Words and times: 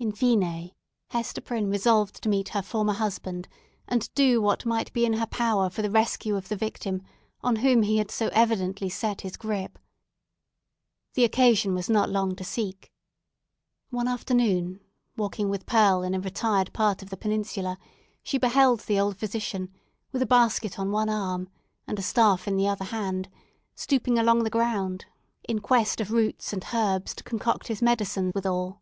In 0.00 0.12
fine, 0.12 0.70
Hester 1.10 1.40
Prynne 1.40 1.70
resolved 1.72 2.22
to 2.22 2.28
meet 2.28 2.50
her 2.50 2.62
former 2.62 2.92
husband, 2.92 3.48
and 3.88 4.14
do 4.14 4.40
what 4.40 4.64
might 4.64 4.92
be 4.92 5.04
in 5.04 5.14
her 5.14 5.26
power 5.26 5.68
for 5.68 5.82
the 5.82 5.90
rescue 5.90 6.36
of 6.36 6.48
the 6.48 6.54
victim 6.54 7.02
on 7.40 7.56
whom 7.56 7.82
he 7.82 7.98
had 7.98 8.12
so 8.12 8.28
evidently 8.32 8.88
set 8.88 9.22
his 9.22 9.36
gripe. 9.36 9.76
The 11.14 11.24
occasion 11.24 11.74
was 11.74 11.90
not 11.90 12.08
long 12.10 12.36
to 12.36 12.44
seek. 12.44 12.92
One 13.90 14.06
afternoon, 14.06 14.78
walking 15.16 15.48
with 15.48 15.66
Pearl 15.66 16.04
in 16.04 16.14
a 16.14 16.20
retired 16.20 16.72
part 16.72 17.02
of 17.02 17.10
the 17.10 17.16
peninsula, 17.16 17.76
she 18.22 18.38
beheld 18.38 18.82
the 18.82 19.00
old 19.00 19.16
physician 19.16 19.68
with 20.12 20.22
a 20.22 20.26
basket 20.26 20.78
on 20.78 20.92
one 20.92 21.08
arm 21.08 21.48
and 21.88 21.98
a 21.98 22.02
staff 22.02 22.46
in 22.46 22.56
the 22.56 22.68
other 22.68 22.84
hand, 22.84 23.28
stooping 23.74 24.16
along 24.16 24.44
the 24.44 24.48
ground 24.48 25.06
in 25.48 25.58
quest 25.58 26.00
of 26.00 26.12
roots 26.12 26.52
and 26.52 26.66
herbs 26.72 27.16
to 27.16 27.24
concoct 27.24 27.66
his 27.66 27.82
medicine 27.82 28.30
withal. 28.32 28.80